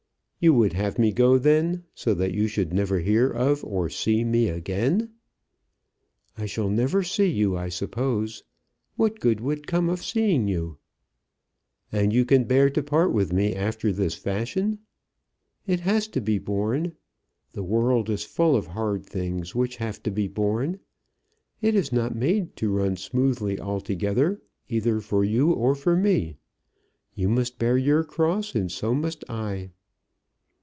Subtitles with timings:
[0.43, 4.23] "You would have me go then, so that you should never hear of or see
[4.23, 5.11] me again?"
[6.35, 8.43] "I shall never see you, I suppose.
[8.95, 10.79] What good would come of seeing you?"
[11.91, 14.79] "And you can bear to part with me after this fashion?"
[15.67, 16.93] "It has to be borne.
[17.53, 20.79] The world is full of hard things, which have to be borne.
[21.61, 26.37] It is not made to run smoothly altogether, either for you or for me.
[27.13, 29.69] You must bear your cross, and so must I."